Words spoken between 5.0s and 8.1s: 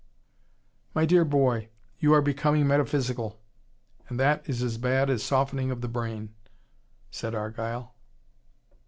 as softening of the brain," said Argyle.